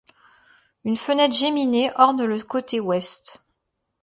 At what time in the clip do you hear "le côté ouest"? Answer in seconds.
2.25-3.43